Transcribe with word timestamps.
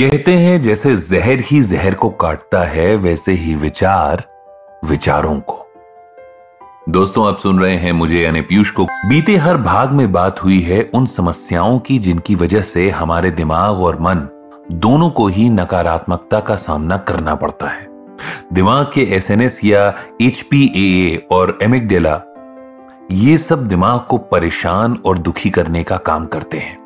कहते 0.00 0.32
हैं, 0.32 0.62
जैसे 0.62 0.96
जहर 0.96 1.38
ही 1.40 1.62
जहर 1.62 1.94
को 1.94 2.08
काटता 2.10 2.64
है, 2.64 2.96
वैसे 2.96 3.32
ही 3.32 3.54
विचार 3.54 4.24
विचारों 4.84 5.40
को। 5.40 5.66
दोस्तों, 6.88 7.28
आप 7.28 7.38
सुन 7.38 7.60
रहे 7.60 7.76
हैं 7.76 7.92
मुझे 7.92 8.20
यानी 8.20 8.40
पीयूष 8.40 8.70
को। 8.70 8.84
बीते 8.84 9.36
हर 9.36 9.56
भाग 9.56 9.92
में 9.92 10.12
बात 10.12 10.44
हुई 10.44 10.60
है 10.60 10.90
उन 10.94 11.06
समस्याओं 11.06 11.78
की 11.78 11.98
जिनकी 11.98 12.34
वजह 12.34 12.60
से 12.60 12.90
हमारे 12.90 13.30
दिमाग 13.30 13.74
और 13.74 14.00
मन 14.00 14.28
दोनों 14.72 15.10
को 15.10 15.28
ही 15.28 15.50
नकारात्मकता 15.50 16.40
का 16.40 16.56
सामना 16.56 16.96
करना 16.96 17.34
पड़ता 17.34 17.68
है। 17.68 17.88
दिमाग 18.52 18.90
के 18.94 19.02
एसएनएस 19.02 19.60
या 19.64 19.94
एच 20.22 20.44
और 21.30 21.58
एमिकडेला 21.62 22.22
ये 23.10 23.38
सब 23.38 23.68
दिमाग 23.68 24.00
को 24.00 24.18
परेशान 24.18 24.98
और 25.06 25.18
दुखी 25.18 25.50
करने 25.50 25.84
का 25.84 25.96
काम 25.96 26.26
करते 26.26 26.58
हैं। 26.58 26.83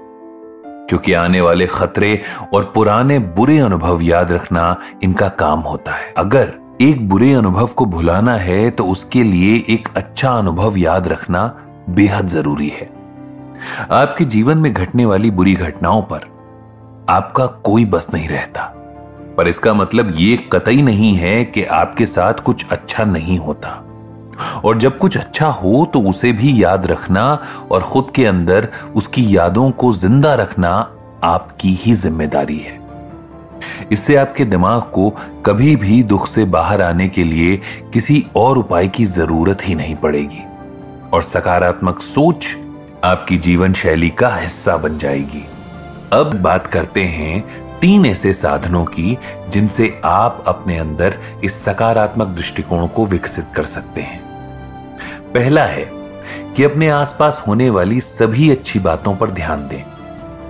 क्योंकि 0.88 1.12
आने 1.12 1.40
वाले 1.40 1.66
खतरे 1.66 2.22
और 2.54 2.70
पुराने 2.74 3.18
बुरे 3.18 3.58
अनुभव 3.58 4.02
याद 4.02 4.32
रखना 4.32 4.76
इनका 5.02 5.28
काम 5.28 5.60
होता 5.60 5.92
है। 5.92 6.12
अगर 6.16 6.52
एक 6.80 7.08
बुरे 7.08 7.32
अनुभव 7.32 7.66
को 7.66 7.84
भुलाना 7.84 8.34
है 8.36 8.70
तो 8.70 8.86
उसके 8.86 9.22
लिए 9.22 9.64
एक 9.68 9.88
अच्छा 9.96 10.30
अनुभव 10.30 10.76
याद 10.76 11.08
रखना 11.08 11.44
बेहद 11.90 12.28
ज़रूरी 12.28 12.68
है। 12.68 12.90
आपके 13.90 14.24
जीवन 14.24 14.58
में 14.58 14.72
घटने 14.72 15.04
वाली 15.04 15.30
बुरी 15.30 15.54
घटनाओं 15.54 16.02
पर 16.02 16.26
आपका 17.08 17.46
कोई 17.46 17.84
बस 17.84 18.06
नहीं 18.14 18.28
रहता। 18.28 18.62
पर 19.36 19.48
इसका 19.48 19.74
मतलब 19.74 20.12
ये 20.16 20.36
कतई 20.52 20.82
नहीं 20.82 21.14
है 21.14 21.44
कि 21.44 21.64
आपके 21.64 22.06
साथ 22.06 22.34
कुछ 22.34 22.64
अच्छा 22.70 23.04
नहीं 23.04 23.38
होता। 23.38 23.68
और 24.64 24.78
जब 24.78 24.98
कुछ 24.98 25.16
अच्छा 25.16 25.46
हो 25.46 25.84
तो 25.92 26.00
उसे 26.00 26.32
भी 26.32 26.62
याद 26.62 26.86
रखना 26.86 27.26
और 27.70 27.82
खुद 27.82 28.10
के 28.14 28.26
अंदर 28.26 28.68
उसकी 28.96 29.36
यादों 29.36 29.70
को 29.70 29.92
ज़िंदा 29.92 30.34
रखना 30.34 30.70
आपकी 31.24 31.74
ही 31.74 31.94
ज़िम्मेदारी 31.94 32.58
है। 32.58 32.76
इससे 33.92 34.16
आपके 34.16 34.44
दिमाग 34.44 34.82
को 34.82 35.08
कभी 35.46 35.74
भी 35.76 36.02
दुख 36.02 36.26
से 36.28 36.44
बाहर 36.46 36.82
आने 36.82 37.08
के 37.08 37.24
लिए 37.24 37.56
किसी 37.92 38.24
और 38.36 38.58
उपाय 38.58 38.88
की 38.88 39.04
ज़रूरत 39.06 39.58
ही 39.64 39.74
नहीं 39.74 39.96
पड़ेगी 39.96 40.42
और 41.12 41.22
सकारात्मक 41.22 42.00
सोच 42.02 42.46
आपकी 43.04 43.38
जीवन 43.38 43.72
शैली 43.72 44.10
का 44.10 44.34
हिस्सा 44.36 44.76
बन 44.76 44.98
जाएगी। 44.98 45.44
अब 46.12 46.34
बात 46.34 46.66
करते 46.66 47.04
हैं 47.04 47.40
तीन 47.80 48.06
ऐसे 48.06 48.32
साधनों 48.32 48.84
की 48.84 49.16
जिनसे 49.48 50.00
आप 50.04 50.44
अपने 50.46 50.78
अंदर 50.78 51.18
इस 51.44 51.62
सकारात्मक 51.64 52.28
दृष्टिकोण 52.28 52.86
को 52.86 53.04
विकसित 53.06 53.46
कर 53.54 53.64
सकते 53.64 54.00
हैं। 54.00 54.20
पहला 55.34 55.64
है 55.64 55.84
कि 56.56 56.64
अपने 56.64 56.88
आसपास 56.88 57.42
होने 57.46 57.70
वाली 57.70 58.00
सभी 58.00 58.50
अच्छी 58.50 58.78
बातों 58.78 59.16
पर 59.16 59.30
ध्यान 59.30 59.68
दें। 59.68 59.82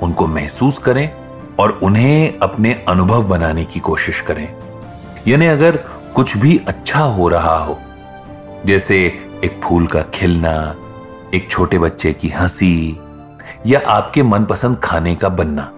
उनको 0.03 0.27
महसूस 0.27 0.79
करें 0.79 1.11
और 1.61 1.81
उन्हें 1.83 2.39
अपने 2.39 2.85
अनुभव 2.89 3.25
बनाने 3.25 3.65
की 3.65 3.81
कोशिश 3.81 4.20
करें। 4.20 4.57
यानी 5.29 5.47
अगर 5.47 5.77
कुछ 6.15 6.37
भी 6.37 6.61
अच्छा 6.69 7.01
हो 7.01 7.29
रहा 7.29 7.59
हो, 7.59 7.79
जैसे 8.67 9.07
एक 9.45 9.61
फूल 9.65 9.87
का 9.87 10.03
खिलना, 10.03 10.75
एक 11.35 11.51
छोटे 11.51 11.79
बच्चे 11.79 12.13
की 12.13 12.29
हँसी, 12.29 13.01
या 13.67 13.81
आपके 13.87 14.23
मनपसंद 14.23 14.79
खाने 14.85 15.15
का 15.15 15.29
बनना, 15.29 15.73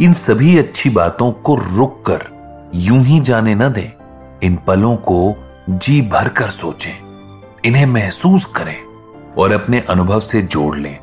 इन 0.00 0.12
सभी 0.12 0.58
अच्छी 0.58 0.90
बातों 0.90 1.32
को 1.32 1.54
रुक 1.54 2.06
कर 2.06 2.26
यूँ 2.74 3.02
ही 3.02 3.20
जाने 3.20 3.54
न 3.54 3.68
दें। 3.68 3.92
इन 4.42 4.58
पलों 4.66 4.96
को 4.96 5.34
जी 5.68 6.02
भर 6.02 6.28
कर 6.28 6.48
सोचें। 6.48 7.11
इन्हें 7.64 7.86
महसूस 7.86 8.44
करें 8.44 8.76
और 9.38 9.52
अपने 9.52 9.80
अनुभव 9.80 10.20
से 10.20 10.42
जोड़ 10.42 10.76
लें 10.76 10.98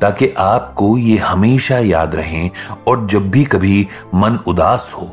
ताकि 0.00 0.28
आपको 0.38 0.96
ये 0.98 1.16
हमेशा 1.16 1.78
याद 1.78 2.14
रहें 2.14 2.50
और 2.88 3.06
जब 3.06 3.30
भी 3.30 3.44
कभी 3.44 3.88
मन 4.14 4.38
उदास 4.46 4.90
हो 4.96 5.06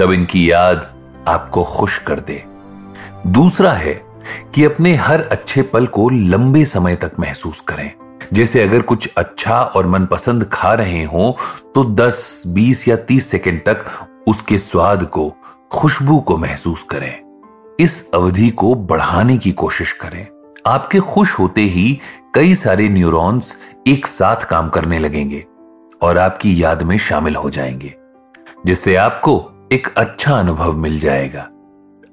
तब 0.00 0.12
इनकी 0.12 0.50
याद 0.50 0.86
आपको 1.28 1.64
खुश 1.64 1.98
कर 1.98 2.20
दे। 2.20 2.42
दूसरा 3.26 3.72
है 3.72 3.94
कि 4.54 4.64
अपने 4.64 4.94
हर 4.94 5.20
अच्छे 5.22 5.62
पल 5.62 5.86
को 5.86 6.08
लंबे 6.08 6.64
समय 6.64 6.96
तक 6.96 7.12
महसूस 7.20 7.60
करें। 7.60 7.90
जैसे 8.32 8.62
अगर 8.62 8.82
कुछ 8.82 9.08
अच्छा 9.16 9.60
और 9.60 9.86
मनपसंद 9.86 10.44
खा 10.44 10.74
रहे 10.74 11.04
हो 11.04 11.36
तो 11.74 11.84
10, 11.84 12.42
20 12.46 12.86
या 12.88 12.96
30 12.96 13.30
सेकंड 13.30 13.60
तक 13.60 13.84
उसके 14.28 14.58
स्वाद 14.58 15.04
को 15.04 15.32
खुशबू 15.72 16.20
को 16.20 16.36
महसूस 16.36 16.82
करें। 16.82 17.29
इस 17.80 18.10
अवधि 18.14 18.48
को 18.50 18.74
बढ़ाने 18.74 19.36
की 19.38 19.52
कोशिश 19.52 19.92
करें। 19.92 20.26
आपके 20.66 21.00
खुश 21.00 21.38
होते 21.38 21.60
ही 21.60 21.98
कई 22.34 22.54
सारे 22.54 22.88
न्यूरॉन्स 22.88 23.52
एक 23.88 24.06
साथ 24.06 24.44
काम 24.44 24.68
करने 24.68 24.98
लगेंगे 24.98 25.44
और 26.02 26.18
आपकी 26.18 26.62
याद 26.62 26.82
में 26.82 26.96
शामिल 26.98 27.36
हो 27.36 27.50
जाएँगे, 27.50 27.94
जिससे 28.66 28.94
आपको 28.96 29.38
एक 29.72 29.88
अच्छा 29.96 30.38
अनुभव 30.38 30.76
मिल 30.76 30.98
जाएगा। 30.98 31.42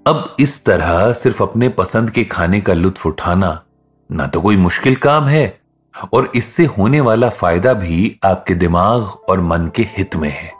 अब 0.05 0.35
इस 0.39 0.63
तरह 0.65 1.13
सिर्फ़ 1.13 1.43
अपने 1.43 1.69
पसंद 1.69 2.11
के 2.11 2.23
खाने 2.23 2.61
का 2.61 2.73
लुत्फ 2.73 3.05
उठाना 3.05 3.61
ना 4.09 4.27
तो 4.27 4.41
कोई 4.41 4.57
मुश्किल 4.57 4.95
काम 4.95 5.25
है, 5.25 5.59
और 6.13 6.31
इससे 6.35 6.65
होने 6.65 7.01
वाला 7.01 7.29
फ़ायदा 7.29 7.73
भी 7.73 8.19
आपके 8.25 8.55
दिमाग 8.55 9.01
और 9.29 9.41
मन 9.41 9.71
के 9.75 9.83
हित 9.89 10.15
में 10.15 10.29
है। 10.29 10.51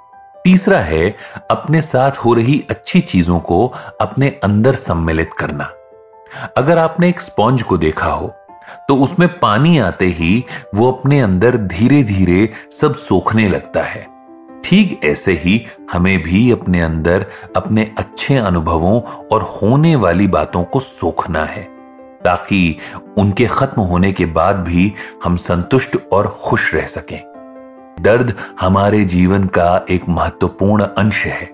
तीसरा 0.48 0.80
है 0.80 1.08
अपने 1.52 1.82
साथ 1.82 2.18
हो 2.18 2.34
रही 2.34 2.54
अच्छी 2.70 3.00
चीज़ों 3.02 3.40
को 3.40 3.66
अपने 4.02 4.28
अंदर 4.44 4.76
सम्मिलित 4.76 5.34
करना। 5.40 5.64
अगर 6.58 6.78
आपने 6.78 7.10
एक 7.10 7.22
स्पॉन्ज 7.22 7.64
को 7.64 7.78
देखा 7.78 8.12
हो 8.12 8.28
तो 8.88 8.96
उसमें 8.96 9.28
पानी 9.40 9.78
आते 9.80 10.06
ही 10.12 10.44
वो 10.76 10.92
अपने 10.92 11.20
अंदर 11.20 11.58
धीरे 11.68 12.02
धीरे 12.04 12.50
सब 12.72 12.96
सोखने 12.98 13.50
लगता 13.50 13.84
है। 13.84 14.08
ठीक 14.64 15.00
ऐसे 15.06 15.34
ही 15.36 15.66
हमें 15.92 16.18
भी 16.24 16.50
अपने 16.52 16.82
अंदर 16.82 17.26
अपने 17.56 17.92
अच्छे 17.98 18.38
अनुभवों 18.38 19.02
और 19.28 19.42
होने 19.54 19.96
वाली 19.98 20.28
बातों 20.30 20.64
को 20.64 20.80
सोखना 20.80 21.46
है, 21.46 21.64
ताकि 22.24 22.78
उनके 23.18 23.48
खत्म 23.48 23.82
होने 23.84 24.12
के 24.12 24.26
बाद 24.34 24.64
भी 24.64 24.94
हम 25.24 25.38
संतुष्ट 25.38 25.98
और 26.12 26.38
खुश 26.42 26.74
रह 26.76 26.88
सकें। 26.90 27.20
दर्द 28.02 28.34
हमारे 28.60 29.06
जीवन 29.06 29.44
का 29.44 29.86
एक 29.90 30.10
महत्वपूर्ण 30.10 30.84
अंश 30.84 31.26
है। 31.26 31.52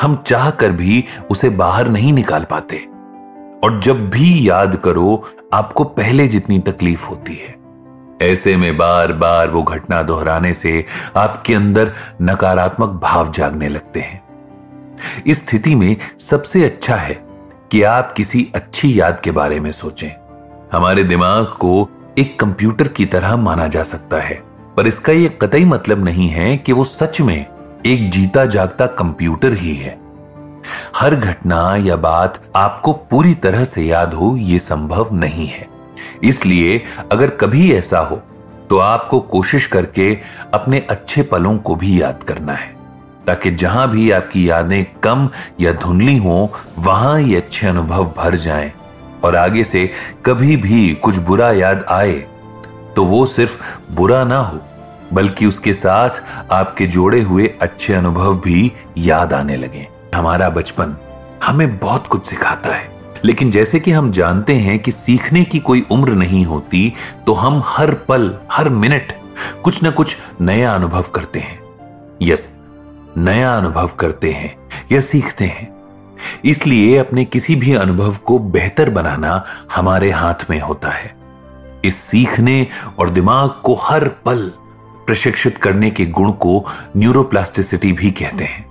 हम 0.00 0.22
चाह 0.26 0.50
कर 0.50 0.70
भी 0.70 1.04
उसे 1.30 1.48
बाहर 1.48 1.88
नहीं 1.88 2.12
निकाल 2.12 2.44
पाते। 2.44 2.76
और 3.64 3.80
जब 3.80 4.10
भी 4.10 4.48
याद 4.50 4.76
करो, 4.76 5.28
आपको 5.52 5.84
पहले 5.84 6.28
जितनी 6.28 6.58
तकलीफ़ 6.58 7.06
होती 7.06 7.34
है। 7.34 7.56
ऐसे 8.32 8.56
में 8.56 8.76
बार 8.76 9.12
बार 9.12 9.48
वो 9.48 9.62
घटना 9.62 10.02
दोहराने 10.02 10.54
से 10.54 10.84
आपके 11.16 11.54
अंदर 11.54 11.92
नकारात्मक 12.22 12.88
भाव 12.88 13.32
जागने 13.32 13.68
लगते 13.68 14.00
हैं। 14.00 14.22
इस 15.26 15.46
स्थिति 15.46 15.74
में 15.74 15.96
सबसे 16.20 16.64
अच्छा 16.64 16.96
है 16.96 17.26
कि 17.70 17.82
आप 17.82 18.12
किसी 18.12 18.52
अच्छी 18.54 19.00
याद 19.00 19.20
के 19.20 19.30
बारे 19.30 19.60
में 19.60 19.72
सोचें। 19.72 20.10
हमारे 20.72 21.04
दिमाग 21.04 21.44
को 21.44 21.88
एक 22.18 22.40
कंप्यूटर 22.40 22.88
की 22.88 23.06
तरह 23.06 23.36
माना 23.36 23.66
जा 23.66 23.82
सकता 23.82 24.16
है। 24.16 24.45
पर 24.76 24.86
इसका 24.86 25.12
यह 25.12 25.36
कतई 25.40 25.64
मतलब 25.64 26.04
नहीं 26.04 26.28
है 26.28 26.56
कि 26.56 26.72
वो 26.72 26.84
सच 26.84 27.20
में 27.20 27.46
एक 27.86 28.10
जीता 28.10 28.44
जागता 28.46 28.86
कंप्यूटर 28.96 29.52
ही 29.52 29.74
है। 29.74 29.98
हर 30.96 31.14
घटना 31.14 31.76
या 31.76 31.96
बात 31.96 32.40
आपको 32.56 32.92
पूरी 33.10 33.34
तरह 33.34 33.64
से 33.64 33.82
याद 33.82 34.14
हो 34.14 34.36
यह 34.36 34.58
संभव 34.58 35.14
नहीं 35.14 35.46
है। 35.46 35.66
इसलिए 36.24 36.82
अगर 37.12 37.30
कभी 37.36 37.72
ऐसा 37.72 37.98
हो 37.98 38.16
तो 38.70 38.78
आपको 38.78 39.20
कोशिश 39.20 39.66
करके 39.66 40.12
अपने 40.54 40.78
अच्छे 40.90 41.22
पलों 41.22 41.56
को 41.58 41.74
भी 41.74 42.00
याद 42.00 42.22
करना 42.22 42.52
है, 42.52 42.74
ताकि 43.26 43.50
जहाँ 43.52 43.88
भी 43.90 44.10
आपकी 44.10 44.48
यादें 44.48 44.84
कम 45.02 45.28
या 45.60 45.72
धुंधली 45.72 46.16
हो, 46.18 46.52
वहाँ 46.78 47.20
ये 47.20 47.36
अच्छे 47.36 47.66
अनुभव 47.66 48.12
भर 48.16 48.34
जाएँ, 48.36 48.72
और 49.24 49.36
आगे 49.36 49.64
से 49.64 49.90
कभी 50.26 50.56
भी 50.56 50.94
कुछ 50.94 51.16
बुरा 51.18 51.50
याद 51.52 51.84
आए 51.90 52.24
तो 52.96 53.04
वो 53.04 53.24
सिर्फ़ 53.26 53.58
बुरा 53.92 54.24
ना 54.24 54.38
हो, 54.38 54.60
बल्कि 55.12 55.46
उसके 55.46 55.74
साथ 55.74 56.22
आपके 56.52 56.86
जोड़े 56.86 57.20
हुए 57.20 57.46
अच्छे 57.62 57.94
अनुभव 57.94 58.36
भी 58.36 58.72
याद 58.98 59.32
आने 59.32 59.56
लगे। 59.56 59.86
हमारा 60.14 60.48
बचपन 60.50 60.96
हमें 61.44 61.76
बहुत 61.78 62.06
कुछ 62.06 62.26
सिखाता 62.26 62.74
है, 62.74 62.90
लेकिन 63.24 63.50
जैसे 63.50 63.80
कि 63.80 63.90
हम 63.90 64.10
जानते 64.12 64.54
हैं 64.54 64.78
कि 64.78 64.92
सीखने 64.92 65.44
की 65.44 65.58
कोई 65.58 65.84
उम्र 65.90 66.12
नहीं 66.12 66.44
होती 66.44 66.92
तो 67.26 67.32
हम 67.32 67.62
हर 67.66 67.94
पल, 68.08 68.34
हर 68.52 68.68
मिनट 68.68 69.12
कुछ 69.64 69.82
ना 69.82 69.90
कुछ 69.90 70.16
नया 70.40 70.74
अनुभव 70.74 71.04
करते 71.14 71.40
हैं। 71.40 71.60
यस, 72.22 72.52
नया 73.16 73.56
अनुभव 73.56 73.90
करते 73.98 74.32
हैं 74.32 74.54
या 74.92 75.00
सीखते 75.00 75.44
हैं। 75.44 75.74
इसलिए 76.44 76.96
अपने 76.98 77.24
किसी 77.24 77.56
भी 77.56 77.74
अनुभव 77.74 78.16
को 78.16 78.38
बेहतर 78.38 78.90
बनाना 78.90 79.44
हमारे 79.74 80.10
हाथ 80.10 80.50
में 80.50 80.60
होता 80.60 80.90
है। 80.90 81.15
इस 81.86 81.96
सीखने 81.96 82.66
और 82.98 83.10
दिमाग 83.10 83.50
को 83.64 83.74
हर 83.74 84.08
पल 84.08 84.52
प्रशिक्षित 85.06 85.58
करने 85.58 85.90
के 85.90 86.06
गुण 86.06 86.30
को 86.32 86.64
न्यूरोप्लास्टिसिटी 86.96 87.92
भी 87.92 88.10
कहते 88.10 88.44
हैं। 88.44 88.64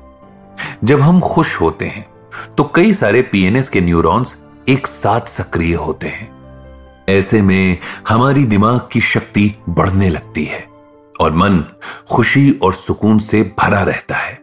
जब 0.84 1.02
हम 1.02 1.20
खुश 1.20 1.60
होते 1.62 1.86
हैं 1.86 2.06
तो 2.58 2.72
कई 2.76 2.94
सारे 2.94 3.22
पीएनएस 3.22 3.70
के 3.70 3.82
न्यूरॉन्स 3.82 4.36
एक 4.70 4.88
साथ 4.88 5.22
सक्रिय 5.22 5.74
होते 5.74 6.08
हैं। 6.08 6.30
ऐसे 7.10 7.42
में 7.42 7.78
हमारी 8.10 8.44
दिमाग 8.44 8.80
की 8.92 9.02
शक्ति 9.02 9.54
बढ़ने 9.70 10.10
लगती 10.10 10.46
है 10.46 10.66
और 11.22 11.34
मन 11.34 11.64
खुशी 12.12 12.52
और 12.64 12.74
सुकून 12.74 13.20
से 13.20 13.44
भरा 13.60 13.82
रहता 13.82 14.16
है। 14.16 14.40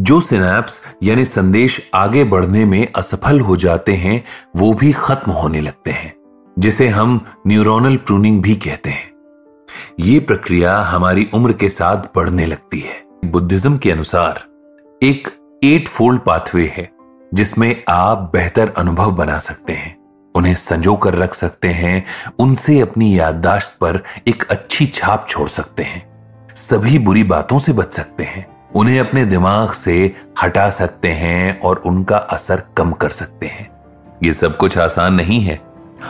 जो 0.00 0.20
सिनेप्स 0.20 0.78
यानी 1.02 1.24
संदेश 1.24 1.80
आगे 1.94 2.24
बढ़ने 2.24 2.64
में 2.64 2.86
असफल 2.96 3.40
हो 3.40 3.56
जाते 3.56 3.92
हैं, 3.92 4.24
वो 4.56 4.72
भी 4.74 4.92
खत्म 4.92 5.32
होने 5.32 5.60
लगते 5.60 5.90
हैं। 5.90 6.15
जिसे 6.58 6.88
हम 6.88 7.26
न्यूरोनल 7.46 7.96
प्रूनिंग 7.96 8.42
भी 8.42 8.56
कहते 8.56 8.90
हैं। 8.90 9.12
ये 10.00 10.20
प्रक्रिया 10.20 10.78
हमारी 10.78 11.30
उम्र 11.34 11.52
के 11.52 11.68
साथ 11.68 11.96
बढ़ने 11.96 12.46
लगती 12.46 12.80
है। 12.80 13.02
बुद्धिज्म 13.24 13.78
के 13.78 13.90
अनुसार, 13.90 14.44
एक 15.02 15.28
एट 15.64 15.88
फोल्ड 15.88 16.20
पाथवे 16.20 16.72
है, 16.76 16.90
जिसमें 17.34 17.84
आप 17.88 18.30
बेहतर 18.32 18.72
अनुभव 18.76 19.12
बना 19.12 19.38
सकते 19.38 19.72
हैं, 19.72 19.96
उन्हें 20.34 20.54
संजो 20.54 20.96
कर 20.96 21.14
रख 21.14 21.34
सकते 21.34 21.68
हैं, 21.68 22.06
उनसे 22.38 22.80
अपनी 22.80 23.18
याददाश्त 23.18 23.76
पर 23.80 24.02
एक 24.28 24.44
अच्छी 24.50 24.86
छाप 24.86 25.26
छोड़ 25.28 25.48
सकते 25.48 25.82
हैं। 25.82 26.08
सभी 26.54 26.98
बुरी 26.98 27.22
बातों 27.22 27.58
से 27.58 27.72
बच 27.72 27.94
सकते 27.94 28.24
हैं, 28.24 28.70
उन्हें 28.74 29.00
अपने 29.00 29.24
दिमाग 29.24 29.72
से 29.72 30.16
हटा 30.42 30.70
सकते 30.70 31.08
हैं 31.08 31.60
और 31.60 31.76
उनका 31.76 32.16
असर 32.16 32.62
कम 32.76 32.92
कर 32.92 33.08
सकते 33.08 33.46
हैं। 33.46 33.70
ये 34.24 34.32
सब 34.32 34.56
कुछ 34.56 34.78
आसान 34.78 35.14
नहीं 35.14 35.40
है 35.40 35.65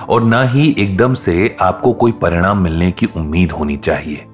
और 0.08 0.22
ना 0.22 0.42
ही 0.42 0.74
एकदम 0.78 1.14
से 1.14 1.56
आपको 1.60 1.92
कोई 1.92 2.12
परिणाम 2.12 2.58
मिलने 2.58 2.90
की 2.90 3.06
उम्मीद 3.16 3.52
होनी 3.52 3.76
चाहिए। 3.76 4.24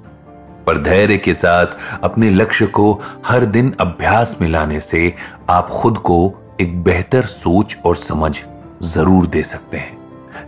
पर 0.67 0.79
धैर्य 0.79 1.17
के 1.19 1.35
साथ 1.35 1.67
अपने 2.03 2.31
लक्ष्य 2.31 2.67
को 2.67 3.01
हर 3.27 3.45
दिन 3.45 3.73
अभ्यास 3.81 4.37
में 4.41 4.49
लाने 4.49 4.81
से 4.81 5.15
आप 5.51 5.69
खुद 5.71 5.99
को 5.99 6.33
एक 6.61 6.83
बेहतर 6.83 7.23
सोच 7.23 7.77
और 7.87 7.97
समझ 7.97 8.37
ज़रूर 8.83 9.27
दे 9.27 9.43
सकते 9.43 9.77
हैं। 9.77 10.01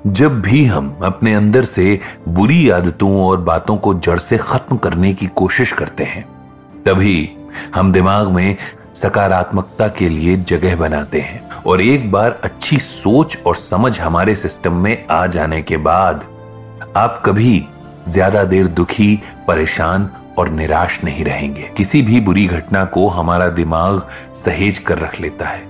जब 0.06 0.40
भी 0.42 0.64
हम 0.64 0.94
अपने 1.04 1.34
अंदर 1.34 1.64
से 1.64 2.00
बुरी 2.28 2.68
आदतों 2.70 3.14
और 3.22 3.40
बातों 3.40 3.76
को 3.76 3.94
जड़ 3.94 4.18
से 4.18 4.38
खत्म 4.38 4.76
करने 4.76 5.12
की 5.14 5.26
कोशिश 5.26 5.72
करते 5.72 6.04
हैं, 6.04 6.24
तभी 6.86 7.30
हम 7.74 7.92
दिमाग 7.92 8.28
में 8.28 8.56
सकारात्मकता 8.94 9.88
के 9.88 10.08
लिए 10.08 10.36
जगह 10.48 10.76
बनाते 10.76 11.20
हैं 11.20 11.42
और 11.62 11.80
एक 11.82 12.10
बार 12.12 12.40
अच्छी 12.44 12.78
सोच 12.78 13.36
और 13.46 13.56
समझ 13.56 13.98
हमारे 14.00 14.34
सिस्टम 14.34 14.72
में 14.72 15.06
आ 15.10 15.26
जाने 15.26 15.60
के 15.62 15.76
बाद 15.78 16.24
आप 16.96 17.22
कभी 17.26 17.66
ज़्यादा 18.08 18.44
देर 18.44 18.66
दुखी, 18.68 19.16
परेशान 19.46 20.08
और 20.38 20.48
निराश 20.50 20.98
नहीं 21.04 21.24
रहेंगे। 21.24 21.70
किसी 21.76 22.02
भी 22.02 22.20
बुरी 22.20 22.46
घटना 22.46 22.84
को 22.84 23.06
हमारा 23.08 23.48
दिमाग 23.50 24.02
सहेज 24.36 24.78
कर 24.78 24.98
रख 24.98 25.20
लेता 25.20 25.48
है 25.48 25.62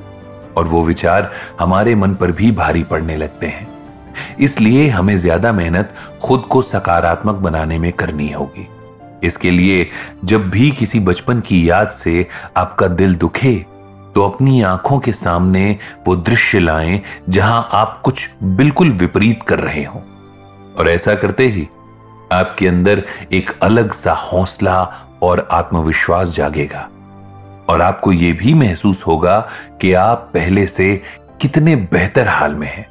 और 0.57 0.67
वो 0.67 0.85
विचार 0.85 1.31
हमारे 1.61 1.95
मन 1.95 2.15
पर 2.15 2.33
भी 2.33 2.51
भारी 2.53 2.83
पड़ने 2.83 3.17
लगते 3.17 3.47
हैं। 3.47 3.67
इसलिए 4.41 4.89
हमें 4.89 5.17
ज़्यादा 5.17 5.53
मेहनत 5.53 5.95
खुद 6.23 6.47
को 6.51 6.63
सकारात्मक 6.63 7.35
बनाने 7.37 7.79
में 7.79 7.93
करनी 7.93 8.31
होगी। 8.33 8.69
इसके 9.25 9.51
लिए 9.51 9.91
जब 10.25 10.49
भी 10.51 10.71
किसी 10.71 11.01
बचपन 11.01 11.41
की 11.41 11.69
याद 11.71 11.89
से 11.89 12.27
आपका 12.57 12.89
दिल 12.89 13.15
दुखे 13.15 13.55
तो 14.15 14.23
अपनी 14.23 14.63
आँखों 14.63 14.99
के 14.99 15.13
सामने 15.13 15.79
वो 16.07 16.17
दृश्य 16.17 16.59
लाएँ 16.59 17.01
जहाँ 17.29 17.69
आप 17.73 18.01
कुछ 18.05 18.29
बिल्कुल 18.43 18.91
विपरीत 18.91 19.43
कर 19.43 19.59
रहे 19.59 19.85
हो। 19.85 20.03
और 20.79 20.89
ऐसा 20.89 21.15
करते 21.15 21.47
ही 21.49 21.69
आपके 22.33 22.69
अंदर 22.69 23.03
एक 23.33 23.51
अलग 23.63 23.93
सा 23.93 24.13
हौसला 24.13 24.83
और 25.23 25.49
आत्मविश्वास 25.51 26.29
जागेगा। 26.29 26.89
और 27.69 27.83
आपको 27.83 28.13
यह 28.13 28.35
भी 28.35 28.55
महसूस 28.55 29.03
होगा 29.03 29.39
कि 29.81 29.93
आप 29.93 30.31
पहले 30.35 30.67
से 30.67 31.03
कितने 31.41 31.77
बेहतर 31.77 32.29
हाल 32.29 32.55
में 32.55 32.69
हैं। 32.69 32.87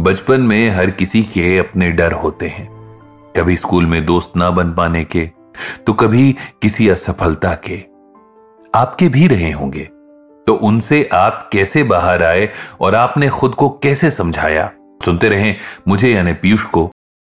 बचपन 0.00 0.40
में 0.40 0.70
हर 0.70 0.90
किसी 0.90 1.22
के 1.22 1.58
अपने 1.58 1.90
डर 1.90 2.12
होते 2.12 2.48
हैं। 2.48 2.68
कभी 3.36 3.56
स्कूल 3.56 3.86
में 3.86 4.04
दोस्त 4.06 4.32
ना 4.36 4.50
बन 4.50 4.72
पाने 4.72 5.04
के 5.04 5.30
तो 5.86 5.92
कभी 5.92 6.36
किसी 6.62 6.88
असफलता 6.88 7.54
के 7.54 7.84
आपके 8.74 9.08
भी 9.08 9.26
रहे 9.26 9.50
होंगे। 9.52 9.88
तो 10.46 10.54
उनसे 10.54 11.08
आप 11.12 11.50
कैसे 11.52 11.82
बाहर 11.82 12.22
आए 12.22 12.48
और 12.80 12.94
आपने 12.94 13.28
खुद 13.28 13.54
को 13.54 13.68
कैसे 13.68 14.10
समझाया? 14.10 14.70
सुनते 15.04 15.28
रहें 15.28 15.56
मुझे 15.88 16.12
यानी 16.12 16.32
पीयूष 16.32 16.64
को 16.64 16.91